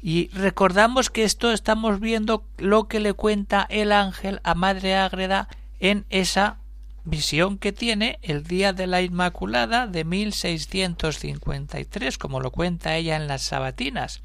Y 0.01 0.29
recordamos 0.29 1.11
que 1.11 1.25
esto 1.25 1.51
estamos 1.51 1.99
viendo 1.99 2.45
lo 2.57 2.87
que 2.87 3.01
le 3.01 3.15
cuenta 3.15 3.67
el 3.69 3.91
ángel 3.91 4.41
a 4.45 4.55
Madre 4.55 4.95
Ágreda 4.95 5.49
en 5.81 6.07
esa 6.09 6.59
visión 7.03 7.59
que 7.59 7.73
tiene 7.73 8.21
el 8.23 8.45
día 8.45 8.73
de 8.73 8.87
la 8.87 9.03
Inmaculada 9.03 9.89
de 9.89 10.05
1653, 10.05 12.17
como 12.17 12.39
lo 12.39 12.53
cuenta 12.53 12.95
ella 12.95 13.17
en 13.17 13.27
las 13.27 13.43
Sabatinas. 13.43 14.23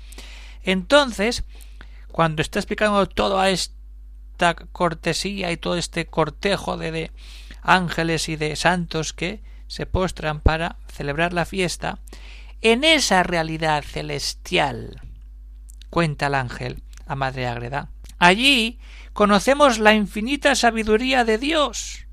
Entonces, 0.61 1.43
cuando 2.11 2.43
está 2.43 2.59
explicando 2.59 3.03
toda 3.07 3.49
esta 3.49 4.53
cortesía 4.71 5.51
y 5.51 5.57
todo 5.57 5.75
este 5.75 6.05
cortejo 6.05 6.77
de, 6.77 6.91
de 6.91 7.11
ángeles 7.63 8.29
y 8.29 8.35
de 8.35 8.55
santos 8.55 9.13
que 9.13 9.41
se 9.67 9.85
postran 9.85 10.39
para 10.41 10.77
celebrar 10.87 11.33
la 11.33 11.45
fiesta, 11.45 11.99
en 12.61 12.83
esa 12.83 13.23
realidad 13.23 13.83
celestial, 13.83 15.01
cuenta 15.89 16.27
el 16.27 16.35
ángel 16.35 16.83
a 17.07 17.15
Madre 17.15 17.47
Ágreda. 17.47 17.89
Allí 18.19 18.79
conocemos 19.13 19.79
la 19.79 19.93
infinita 19.93 20.55
sabiduría 20.55 21.25
de 21.25 21.37
Dios, 21.37 22.07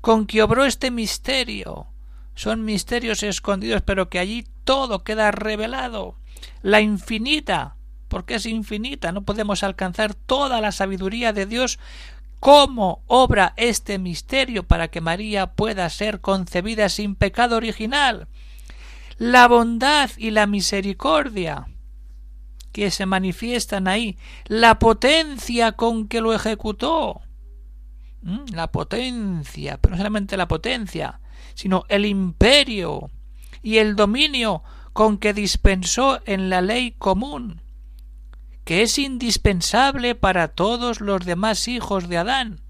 con 0.00 0.26
que 0.26 0.42
obró 0.42 0.64
este 0.64 0.90
misterio. 0.90 1.88
Son 2.34 2.64
misterios 2.64 3.22
escondidos, 3.22 3.82
pero 3.82 4.08
que 4.08 4.18
allí 4.18 4.46
todo 4.64 5.02
queda 5.02 5.30
revelado. 5.30 6.18
La 6.62 6.80
infinita, 6.80 7.76
porque 8.08 8.36
es 8.36 8.46
infinita, 8.46 9.10
no 9.10 9.24
podemos 9.24 9.62
alcanzar 9.62 10.14
toda 10.14 10.60
la 10.60 10.70
sabiduría 10.70 11.32
de 11.32 11.46
Dios 11.46 11.78
cómo 12.46 13.02
obra 13.08 13.54
este 13.56 13.98
misterio 13.98 14.62
para 14.68 14.86
que 14.86 15.00
María 15.00 15.54
pueda 15.54 15.90
ser 15.90 16.20
concebida 16.20 16.88
sin 16.88 17.16
pecado 17.16 17.56
original, 17.56 18.28
la 19.18 19.48
bondad 19.48 20.10
y 20.16 20.30
la 20.30 20.46
misericordia 20.46 21.66
que 22.70 22.92
se 22.92 23.04
manifiestan 23.04 23.88
ahí, 23.88 24.16
la 24.44 24.78
potencia 24.78 25.72
con 25.72 26.06
que 26.06 26.20
lo 26.20 26.32
ejecutó, 26.32 27.20
la 28.52 28.70
potencia, 28.70 29.78
pero 29.78 29.94
no 29.94 29.96
solamente 29.96 30.36
la 30.36 30.46
potencia, 30.46 31.18
sino 31.54 31.82
el 31.88 32.06
imperio 32.06 33.10
y 33.60 33.78
el 33.78 33.96
dominio 33.96 34.62
con 34.92 35.18
que 35.18 35.34
dispensó 35.34 36.20
en 36.26 36.48
la 36.48 36.62
ley 36.62 36.92
común, 36.92 37.60
que 38.66 38.82
es 38.82 38.98
indispensable 38.98 40.16
para 40.16 40.48
todos 40.48 41.00
los 41.00 41.24
demás 41.24 41.68
hijos 41.68 42.08
de 42.08 42.18
Adán, 42.18 42.60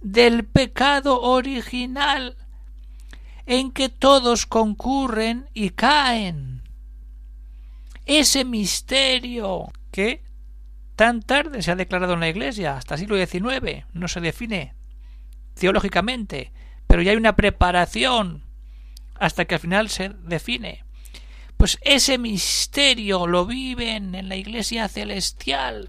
del 0.00 0.44
pecado 0.44 1.20
original, 1.22 2.36
en 3.44 3.72
que 3.72 3.88
todos 3.88 4.46
concurren 4.46 5.50
y 5.52 5.70
caen. 5.70 6.62
Ese 8.06 8.44
misterio 8.44 9.72
que 9.90 10.22
tan 10.94 11.20
tarde 11.20 11.62
se 11.62 11.72
ha 11.72 11.76
declarado 11.76 12.14
en 12.14 12.20
la 12.20 12.28
Iglesia, 12.28 12.76
hasta 12.76 12.94
el 12.94 13.00
siglo 13.00 13.16
XIX, 13.16 13.86
no 13.92 14.06
se 14.06 14.20
define 14.20 14.74
teológicamente, 15.54 16.52
pero 16.86 17.02
ya 17.02 17.10
hay 17.10 17.16
una 17.16 17.34
preparación 17.34 18.44
hasta 19.16 19.46
que 19.46 19.56
al 19.56 19.60
final 19.60 19.88
se 19.88 20.10
define 20.10 20.84
pues 21.64 21.78
ese 21.80 22.18
misterio 22.18 23.26
lo 23.26 23.46
viven 23.46 24.14
en 24.14 24.28
la 24.28 24.36
iglesia 24.36 24.86
celestial 24.86 25.88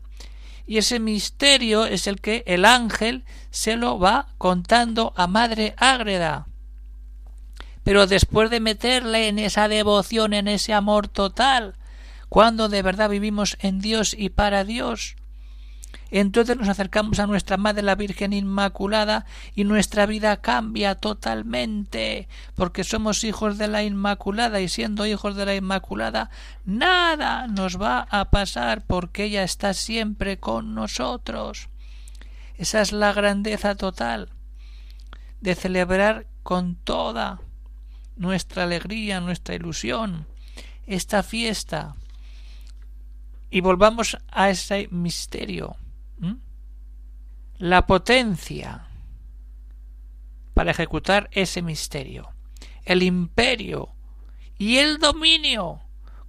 y 0.65 0.77
ese 0.77 1.01
misterio 1.01 1.85
es 1.85 2.07
el 2.07 2.21
que 2.21 2.45
el 2.47 2.63
ángel 2.63 3.25
se 3.49 3.75
lo 3.75 3.99
va 3.99 4.29
contando 4.37 5.11
a 5.17 5.27
Madre 5.27 5.73
Ágreda. 5.75 6.47
Pero 7.83 8.07
después 8.07 8.49
de 8.49 8.61
meterle 8.61 9.27
en 9.27 9.37
esa 9.37 9.67
devoción, 9.67 10.33
en 10.33 10.47
ese 10.47 10.73
amor 10.73 11.09
total, 11.09 11.75
cuando 12.29 12.69
de 12.69 12.81
verdad 12.81 13.09
vivimos 13.09 13.57
en 13.59 13.81
Dios 13.81 14.15
y 14.17 14.29
para 14.29 14.63
Dios, 14.63 15.17
entonces 16.11 16.57
nos 16.57 16.69
acercamos 16.69 17.19
a 17.19 17.27
nuestra 17.27 17.57
Madre 17.57 17.81
la 17.81 17.95
Virgen 17.95 18.33
Inmaculada 18.33 19.25
y 19.55 19.63
nuestra 19.63 20.05
vida 20.05 20.37
cambia 20.37 20.95
totalmente, 20.95 22.27
porque 22.55 22.83
somos 22.83 23.23
hijos 23.23 23.57
de 23.57 23.67
la 23.67 23.83
Inmaculada 23.83 24.61
y 24.61 24.69
siendo 24.69 25.05
hijos 25.05 25.35
de 25.35 25.45
la 25.45 25.55
Inmaculada, 25.55 26.29
nada 26.63 27.47
nos 27.47 27.81
va 27.81 28.07
a 28.09 28.29
pasar 28.29 28.85
porque 28.85 29.25
ella 29.25 29.43
está 29.43 29.73
siempre 29.73 30.37
con 30.37 30.75
nosotros. 30.75 31.69
Esa 32.57 32.81
es 32.81 32.91
la 32.91 33.11
grandeza 33.11 33.75
total 33.75 34.29
de 35.41 35.55
celebrar 35.55 36.27
con 36.43 36.75
toda 36.75 37.41
nuestra 38.15 38.63
alegría, 38.63 39.19
nuestra 39.19 39.55
ilusión, 39.55 40.27
esta 40.85 41.23
fiesta. 41.23 41.95
Y 43.49 43.61
volvamos 43.61 44.17
a 44.31 44.49
ese 44.49 44.87
misterio 44.91 45.75
la 47.57 47.85
potencia 47.87 48.87
para 50.53 50.71
ejecutar 50.71 51.29
ese 51.31 51.61
misterio, 51.61 52.29
el 52.83 53.03
imperio 53.03 53.89
y 54.57 54.77
el 54.77 54.97
dominio 54.97 55.81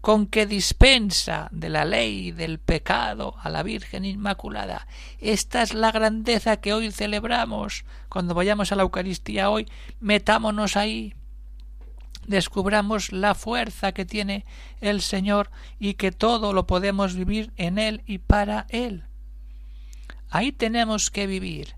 con 0.06 0.28
que 0.28 0.46
dispensa 0.46 1.48
de 1.50 1.68
la 1.68 1.84
ley 1.84 2.30
del 2.30 2.60
pecado 2.60 3.34
a 3.42 3.50
la 3.50 3.64
Virgen 3.64 4.04
Inmaculada. 4.04 4.86
Esta 5.18 5.62
es 5.62 5.74
la 5.74 5.90
grandeza 5.90 6.58
que 6.58 6.72
hoy 6.72 6.92
celebramos. 6.92 7.84
Cuando 8.08 8.32
vayamos 8.32 8.70
a 8.70 8.76
la 8.76 8.84
Eucaristía 8.84 9.50
hoy, 9.50 9.66
metámonos 9.98 10.76
ahí, 10.76 11.14
descubramos 12.28 13.10
la 13.10 13.34
fuerza 13.34 13.90
que 13.90 14.04
tiene 14.04 14.44
el 14.80 15.00
Señor 15.00 15.50
y 15.80 15.94
que 15.94 16.12
todo 16.12 16.52
lo 16.52 16.68
podemos 16.68 17.16
vivir 17.16 17.52
en 17.56 17.78
Él 17.78 18.02
y 18.06 18.18
para 18.18 18.66
Él. 18.68 19.05
Ahí 20.36 20.52
tenemos 20.52 21.10
que 21.10 21.26
vivir, 21.26 21.76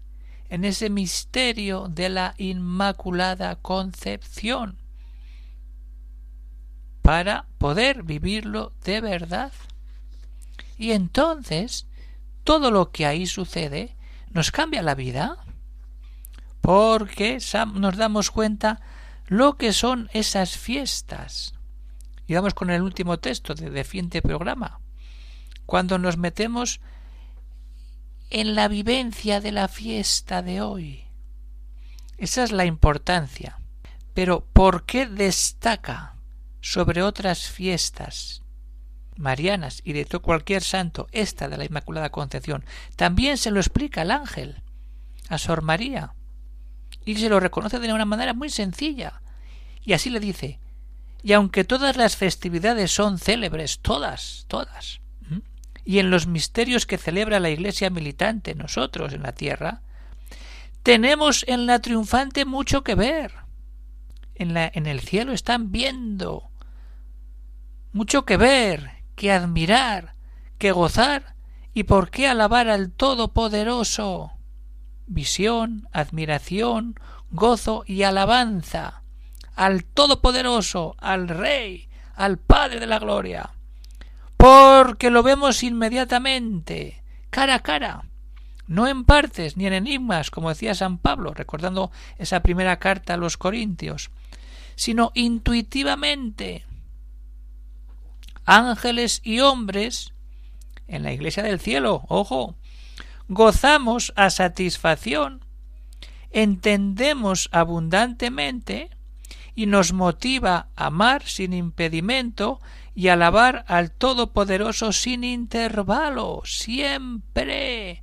en 0.48 0.64
ese 0.64 0.90
misterio 0.90 1.86
de 1.86 2.08
la 2.08 2.34
Inmaculada 2.38 3.54
Concepción, 3.54 4.78
para 7.00 7.46
poder 7.58 8.02
vivirlo 8.02 8.72
de 8.82 9.00
verdad. 9.00 9.52
Y 10.76 10.90
entonces, 10.90 11.86
todo 12.42 12.72
lo 12.72 12.90
que 12.90 13.06
ahí 13.06 13.28
sucede 13.28 13.94
nos 14.30 14.50
cambia 14.50 14.82
la 14.82 14.96
vida, 14.96 15.36
porque 16.60 17.38
nos 17.74 17.96
damos 17.96 18.32
cuenta 18.32 18.80
lo 19.28 19.56
que 19.56 19.72
son 19.72 20.10
esas 20.12 20.58
fiestas. 20.58 21.54
Y 22.26 22.34
vamos 22.34 22.54
con 22.54 22.70
el 22.70 22.82
último 22.82 23.20
texto 23.20 23.54
de 23.54 23.70
Defiende 23.70 24.20
Programa. 24.20 24.80
Cuando 25.64 25.96
nos 25.98 26.16
metemos 26.16 26.80
en 28.30 28.54
la 28.54 28.68
vivencia 28.68 29.40
de 29.40 29.52
la 29.52 29.68
fiesta 29.68 30.42
de 30.42 30.60
hoy. 30.60 31.04
Esa 32.16 32.42
es 32.42 32.52
la 32.52 32.64
importancia. 32.64 33.60
Pero 34.14 34.44
¿por 34.52 34.84
qué 34.84 35.06
destaca 35.06 36.16
sobre 36.60 37.02
otras 37.02 37.48
fiestas 37.48 38.42
marianas 39.16 39.80
y 39.84 39.92
de 39.92 40.04
todo 40.04 40.22
cualquier 40.22 40.62
santo 40.62 41.06
esta 41.12 41.48
de 41.48 41.56
la 41.56 41.64
Inmaculada 41.64 42.10
Concepción? 42.10 42.64
También 42.96 43.38
se 43.38 43.50
lo 43.50 43.60
explica 43.60 44.02
el 44.02 44.10
ángel 44.10 44.62
a 45.28 45.38
Sor 45.38 45.62
María 45.62 46.14
y 47.04 47.14
se 47.16 47.28
lo 47.28 47.40
reconoce 47.40 47.78
de 47.78 47.92
una 47.92 48.04
manera 48.04 48.34
muy 48.34 48.50
sencilla. 48.50 49.22
Y 49.82 49.92
así 49.92 50.10
le 50.10 50.20
dice, 50.20 50.58
y 51.22 51.32
aunque 51.32 51.64
todas 51.64 51.96
las 51.96 52.16
festividades 52.16 52.90
son 52.90 53.18
célebres, 53.18 53.78
todas, 53.80 54.44
todas, 54.48 55.00
y 55.88 56.00
en 56.00 56.10
los 56.10 56.26
misterios 56.26 56.84
que 56.84 56.98
celebra 56.98 57.40
la 57.40 57.48
Iglesia 57.48 57.88
militante, 57.88 58.54
nosotros 58.54 59.14
en 59.14 59.22
la 59.22 59.32
tierra, 59.32 59.80
tenemos 60.82 61.46
en 61.48 61.64
la 61.64 61.78
triunfante 61.78 62.44
mucho 62.44 62.84
que 62.84 62.94
ver. 62.94 63.32
En, 64.34 64.52
la, 64.52 64.70
en 64.74 64.84
el 64.84 65.00
cielo 65.00 65.32
están 65.32 65.72
viendo 65.72 66.50
mucho 67.90 68.26
que 68.26 68.36
ver, 68.36 69.02
que 69.16 69.32
admirar, 69.32 70.12
que 70.58 70.72
gozar 70.72 71.36
y 71.72 71.84
por 71.84 72.10
qué 72.10 72.28
alabar 72.28 72.68
al 72.68 72.92
Todopoderoso 72.92 74.32
visión, 75.06 75.88
admiración, 75.90 76.96
gozo 77.30 77.84
y 77.86 78.02
alabanza 78.02 79.04
al 79.56 79.84
Todopoderoso, 79.86 80.96
al 80.98 81.28
Rey, 81.28 81.88
al 82.14 82.36
Padre 82.36 82.78
de 82.78 82.86
la 82.86 82.98
Gloria, 82.98 83.54
porque 84.38 85.10
lo 85.10 85.24
vemos 85.24 85.64
inmediatamente, 85.64 87.02
cara 87.28 87.56
a 87.56 87.58
cara, 87.58 88.04
no 88.68 88.86
en 88.86 89.04
partes 89.04 89.56
ni 89.56 89.66
en 89.66 89.72
enigmas, 89.72 90.30
como 90.30 90.48
decía 90.48 90.76
San 90.76 90.98
Pablo, 90.98 91.34
recordando 91.34 91.90
esa 92.18 92.40
primera 92.40 92.78
carta 92.78 93.14
a 93.14 93.16
los 93.16 93.36
Corintios, 93.36 94.10
sino 94.76 95.10
intuitivamente. 95.14 96.64
Ángeles 98.44 99.20
y 99.24 99.40
hombres 99.40 100.14
en 100.86 101.02
la 101.02 101.12
iglesia 101.12 101.42
del 101.42 101.58
cielo, 101.58 102.04
ojo, 102.08 102.54
gozamos 103.26 104.12
a 104.14 104.30
satisfacción, 104.30 105.44
entendemos 106.30 107.48
abundantemente 107.50 108.90
y 109.56 109.66
nos 109.66 109.92
motiva 109.92 110.68
a 110.76 110.86
amar 110.86 111.24
sin 111.24 111.52
impedimento 111.54 112.60
y 112.98 113.10
alabar 113.10 113.64
al 113.68 113.92
Todopoderoso 113.92 114.90
sin 114.90 115.22
intervalo, 115.22 116.42
siempre, 116.44 118.02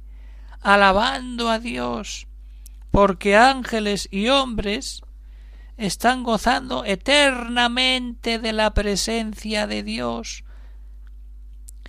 alabando 0.62 1.50
a 1.50 1.60
Dios, 1.60 2.28
porque 2.92 3.36
ángeles 3.36 4.08
y 4.10 4.30
hombres 4.30 5.02
están 5.76 6.24
gozando 6.24 6.86
eternamente 6.86 8.40
de 8.40 8.54
la 8.54 8.74
presencia 8.74 9.68
de 9.68 9.84
Dios, 9.84 10.46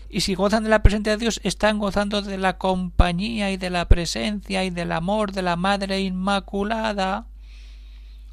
y 0.09 0.23
si 0.23 0.35
gozan 0.35 0.65
de 0.65 0.71
la 0.71 0.83
presencia 0.83 1.13
de 1.13 1.19
Dios, 1.19 1.41
están 1.45 1.79
gozando 1.79 2.23
de 2.23 2.39
la 2.39 2.59
compañía 2.59 3.53
y 3.53 3.57
de 3.57 3.71
la 3.71 3.87
presencia 3.87 4.65
y 4.65 4.71
del 4.71 4.91
amor 4.91 5.31
de 5.31 5.43
la 5.43 5.55
Madre 5.55 6.01
Inmaculada. 6.01 7.29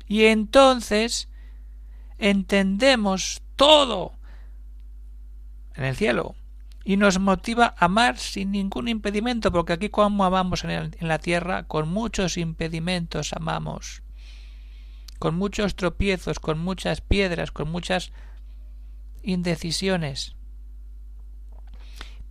Y 0.08 0.26
entonces 0.26 1.30
entendemos 2.18 3.44
todo 3.56 4.14
en 5.76 5.86
el 5.86 5.96
cielo 5.96 6.36
y 6.86 6.98
nos 6.98 7.20
motiva 7.20 7.76
a 7.78 7.86
amar 7.86 8.18
sin 8.18 8.52
ningún 8.52 8.88
impedimento, 8.88 9.52
porque 9.52 9.74
aquí 9.74 9.90
como 9.90 10.26
amamos 10.26 10.64
en, 10.64 10.72
en 10.72 11.08
la 11.08 11.20
tierra, 11.20 11.64
con 11.64 11.88
muchos 11.88 12.38
impedimentos 12.38 13.32
amamos, 13.34 14.04
con 15.18 15.36
muchos 15.36 15.76
tropiezos, 15.76 16.40
con 16.40 16.60
muchas 16.60 17.00
piedras, 17.00 17.52
con 17.52 17.72
muchas 17.72 18.12
indecisiones. 19.22 20.36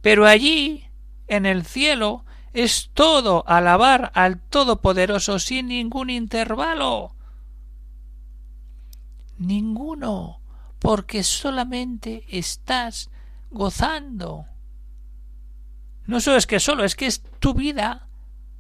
Pero 0.02 0.26
allí, 0.26 0.88
en 1.28 1.46
el 1.46 1.64
cielo, 1.64 2.26
es 2.52 2.90
todo 2.92 3.44
alabar 3.46 4.12
al 4.14 4.38
Todopoderoso 4.40 5.38
sin 5.38 5.68
ningún 5.68 6.11
intervalo. 6.11 7.14
Ninguno, 9.38 10.40
porque 10.78 11.22
solamente 11.22 12.24
estás 12.28 13.11
gozando. 13.53 14.47
No 16.07 16.21
solo 16.21 16.37
es 16.37 16.47
que 16.47 16.61
solo, 16.61 16.85
es 16.85 16.97
que 16.97 17.07
es 17.07 17.23
tu 17.38 17.55
vida, 17.55 18.09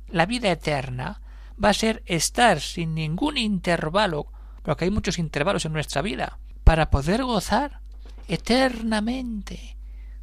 la 0.08 0.26
vida 0.26 0.50
eterna, 0.50 1.20
va 1.62 1.70
a 1.70 1.74
ser 1.74 2.02
estar 2.06 2.60
sin 2.60 2.94
ningún 2.94 3.36
intervalo, 3.36 4.26
porque 4.62 4.84
hay 4.84 4.90
muchos 4.90 5.18
intervalos 5.18 5.64
en 5.64 5.72
nuestra 5.72 6.02
vida, 6.02 6.38
para 6.64 6.90
poder 6.90 7.24
gozar 7.24 7.80
eternamente 8.28 9.76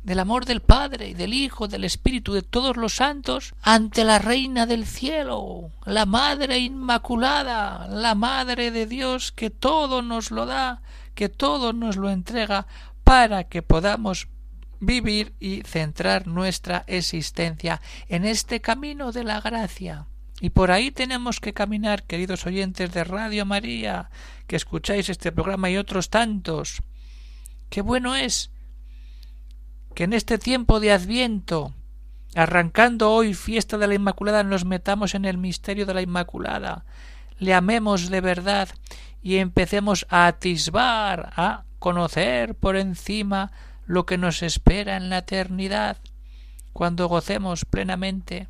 del 0.03 0.19
amor 0.19 0.45
del 0.45 0.61
Padre, 0.61 1.13
del 1.13 1.33
Hijo, 1.33 1.67
del 1.67 1.83
Espíritu, 1.83 2.33
de 2.33 2.41
todos 2.41 2.77
los 2.77 2.95
santos, 2.95 3.53
ante 3.61 4.05
la 4.05 4.17
Reina 4.17 4.65
del 4.65 4.85
cielo, 4.85 5.71
la 5.85 6.05
Madre 6.05 6.59
Inmaculada, 6.59 7.87
la 7.87 8.15
Madre 8.15 8.71
de 8.71 8.85
Dios, 8.85 9.31
que 9.31 9.49
todo 9.49 10.01
nos 10.01 10.31
lo 10.31 10.45
da, 10.45 10.81
que 11.15 11.27
todo 11.27 11.73
nos 11.73 11.97
lo 11.97 12.09
entrega, 12.09 12.65
para 13.03 13.43
que 13.43 13.61
podamos 13.61 14.29
vivir 14.79 15.33
y 15.39 15.61
centrar 15.63 16.27
nuestra 16.27 16.83
existencia 16.87 17.81
en 18.07 18.25
este 18.25 18.61
camino 18.61 19.11
de 19.11 19.23
la 19.23 19.41
gracia. 19.41 20.07
Y 20.41 20.51
por 20.51 20.71
ahí 20.71 20.91
tenemos 20.91 21.39
que 21.39 21.53
caminar, 21.53 22.03
queridos 22.03 22.45
oyentes 22.45 22.91
de 22.93 23.03
Radio 23.03 23.45
María, 23.45 24.09
que 24.47 24.55
escucháis 24.55 25.09
este 25.09 25.31
programa 25.31 25.69
y 25.69 25.77
otros 25.77 26.09
tantos. 26.09 26.81
Qué 27.69 27.81
bueno 27.81 28.15
es 28.15 28.51
que 29.95 30.05
en 30.05 30.13
este 30.13 30.37
tiempo 30.37 30.79
de 30.79 30.93
Adviento, 30.93 31.73
arrancando 32.35 33.11
hoy 33.11 33.33
fiesta 33.33 33.77
de 33.77 33.87
la 33.87 33.95
Inmaculada, 33.95 34.43
nos 34.43 34.63
metamos 34.63 35.13
en 35.13 35.25
el 35.25 35.37
misterio 35.37 35.85
de 35.85 35.93
la 35.93 36.01
Inmaculada, 36.01 36.85
le 37.37 37.53
amemos 37.53 38.09
de 38.09 38.21
verdad 38.21 38.69
y 39.21 39.37
empecemos 39.37 40.05
a 40.09 40.27
atisbar, 40.27 41.33
a 41.35 41.65
conocer 41.79 42.55
por 42.55 42.77
encima 42.77 43.51
lo 43.89 44.05
que 44.05 44.19
nos 44.19 44.43
espera 44.43 44.97
en 44.97 45.09
la 45.09 45.17
eternidad, 45.17 45.97
cuando 46.73 47.07
gocemos 47.07 47.65
plenamente 47.65 48.47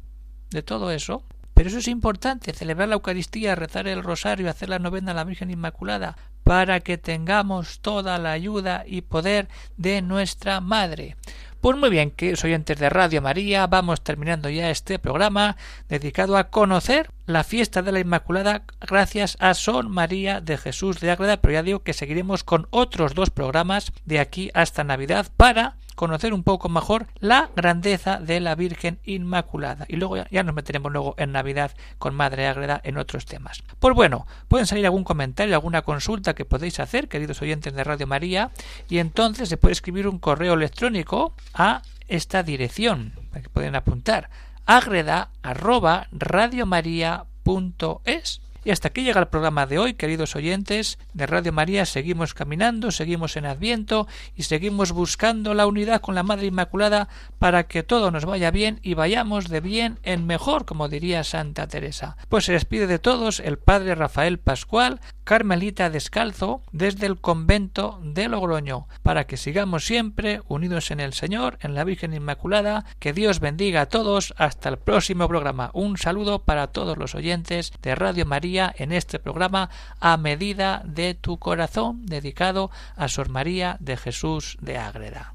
de 0.49 0.63
todo 0.63 0.91
eso. 0.91 1.23
Pero 1.53 1.69
eso 1.69 1.77
es 1.77 1.87
importante, 1.87 2.51
celebrar 2.51 2.89
la 2.89 2.95
Eucaristía, 2.95 3.55
rezar 3.55 3.87
el 3.87 4.03
rosario, 4.03 4.49
hacer 4.49 4.67
la 4.67 4.79
novena 4.79 5.11
a 5.11 5.13
la 5.13 5.23
Virgen 5.23 5.49
Inmaculada, 5.49 6.17
para 6.43 6.81
que 6.81 6.97
tengamos 6.97 7.79
toda 7.79 8.17
la 8.17 8.33
ayuda 8.33 8.83
y 8.85 8.99
poder 9.01 9.47
de 9.77 10.01
nuestra 10.01 10.59
Madre. 10.59 11.15
Pues 11.61 11.77
muy 11.77 11.89
bien, 11.89 12.11
que 12.11 12.35
soy 12.35 12.51
oyentes 12.51 12.77
de 12.77 12.89
Radio 12.89 13.21
María, 13.21 13.65
vamos 13.67 14.01
terminando 14.01 14.49
ya 14.49 14.69
este 14.69 14.99
programa 14.99 15.55
dedicado 15.87 16.35
a 16.35 16.49
conocer 16.49 17.11
la 17.29 17.43
fiesta 17.43 17.83
de 17.83 17.91
la 17.91 17.99
Inmaculada 17.99 18.63
gracias 18.81 19.37
a 19.39 19.53
Sor 19.53 19.87
María 19.87 20.41
de 20.41 20.57
Jesús 20.57 20.99
de 20.99 21.11
Ágreda, 21.11 21.37
pero 21.37 21.53
ya 21.53 21.61
digo 21.61 21.83
que 21.83 21.93
seguiremos 21.93 22.43
con 22.43 22.67
otros 22.71 23.13
dos 23.13 23.29
programas 23.29 23.91
de 24.05 24.19
aquí 24.19 24.49
hasta 24.55 24.83
Navidad 24.83 25.27
para 25.37 25.75
conocer 25.93 26.33
un 26.33 26.41
poco 26.41 26.69
mejor 26.69 27.05
la 27.19 27.51
grandeza 27.55 28.17
de 28.17 28.39
la 28.39 28.55
Virgen 28.55 28.97
Inmaculada. 29.03 29.85
Y 29.87 29.97
luego 29.97 30.17
ya, 30.31 30.41
nos 30.41 30.55
meteremos 30.55 30.91
luego 30.91 31.13
en 31.19 31.31
Navidad 31.31 31.71
con 31.99 32.15
Madre 32.15 32.47
Ágreda 32.47 32.81
en 32.83 32.97
otros 32.97 33.25
temas. 33.25 33.61
Pues 33.79 33.93
bueno, 33.93 34.25
pueden 34.47 34.65
salir 34.65 34.85
algún 34.85 35.03
comentario, 35.03 35.53
alguna 35.53 35.83
consulta 35.83 36.33
que 36.33 36.45
podéis 36.45 36.79
hacer, 36.79 37.09
queridos 37.09 37.43
oyentes 37.43 37.75
de 37.75 37.83
Radio 37.83 38.07
María, 38.07 38.49
y 38.89 38.97
entonces 38.97 39.49
se 39.49 39.57
puede 39.57 39.73
escribir 39.73 40.07
un 40.07 40.17
correo 40.17 40.55
electrónico 40.55 41.35
a 41.53 41.83
esta 42.07 42.41
dirección, 42.41 43.13
que 43.33 43.49
pueden 43.49 43.75
apuntar, 43.75 44.31
agreda 44.69 45.31
arroba 45.41 46.07
radiomaria.es. 46.11 48.41
Y 48.65 48.71
hasta 48.71 48.89
aquí 48.89 49.03
llega 49.03 49.21
el 49.21 49.27
programa 49.27 49.65
de 49.65 49.79
hoy, 49.79 49.93
queridos 49.93 50.35
oyentes 50.35 50.99
de 51.13 51.25
Radio 51.25 51.53
María. 51.53 51.85
Seguimos 51.85 52.33
caminando, 52.33 52.91
seguimos 52.91 53.37
en 53.37 53.45
Adviento 53.45 54.05
y 54.35 54.43
seguimos 54.43 54.91
buscando 54.91 55.53
la 55.53 55.65
unidad 55.65 56.01
con 56.01 56.13
la 56.13 56.23
Madre 56.23 56.47
Inmaculada 56.47 57.07
para 57.39 57.67
que 57.67 57.83
todo 57.83 58.11
nos 58.11 58.25
vaya 58.25 58.51
bien 58.51 58.79
y 58.83 58.95
vayamos 58.95 59.47
de 59.47 59.61
bien 59.61 59.99
en 60.03 60.25
mejor, 60.27 60.65
como 60.65 60.89
diría 60.89 61.23
Santa 61.23 61.67
Teresa. 61.67 62.17
Pues 62.27 62.45
se 62.45 62.51
despide 62.51 62.85
de 62.85 62.99
todos 62.99 63.39
el 63.39 63.57
Padre 63.57 63.95
Rafael 63.95 64.39
Pascual, 64.39 64.99
Carmelita 65.23 65.89
Descalzo, 65.89 66.61
desde 66.73 67.05
el 67.05 67.21
convento 67.21 68.01
de 68.03 68.27
Logroño, 68.27 68.87
para 69.03 69.25
que 69.25 69.37
sigamos 69.37 69.85
siempre 69.85 70.41
unidos 70.47 70.91
en 70.91 70.99
el 70.99 71.13
Señor, 71.13 71.59
en 71.61 71.75
la 71.75 71.85
Virgen 71.85 72.13
Inmaculada. 72.13 72.85
Que 72.99 73.13
Dios 73.13 73.39
bendiga 73.39 73.81
a 73.81 73.85
todos. 73.85 74.33
Hasta 74.37 74.69
el 74.69 74.77
próximo 74.77 75.27
programa. 75.27 75.71
Un 75.73 75.97
saludo 75.97 76.39
para 76.39 76.67
todos 76.67 76.97
los 76.97 77.15
oyentes 77.15 77.71
de 77.81 77.95
Radio 77.95 78.25
María 78.25 78.48
en 78.49 78.91
este 78.91 79.19
programa 79.19 79.69
a 79.99 80.17
medida 80.17 80.81
de 80.83 81.13
tu 81.13 81.37
corazón 81.37 82.05
dedicado 82.05 82.71
a 82.95 83.07
Sor 83.07 83.29
María 83.29 83.77
de 83.79 83.95
Jesús 83.95 84.57
de 84.59 84.77
Ágreda. 84.77 85.33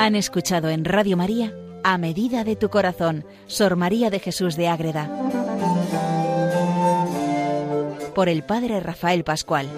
Han 0.00 0.16
escuchado 0.16 0.68
en 0.68 0.84
Radio 0.84 1.16
María 1.16 1.54
a 1.84 1.96
medida 1.96 2.42
de 2.42 2.56
tu 2.56 2.70
corazón, 2.70 3.24
Sor 3.46 3.76
María 3.76 4.10
de 4.10 4.18
Jesús 4.18 4.56
de 4.56 4.66
Ágreda. 4.66 5.08
Por 8.14 8.28
el 8.28 8.42
Padre 8.42 8.80
Rafael 8.80 9.24
Pascual. 9.24 9.68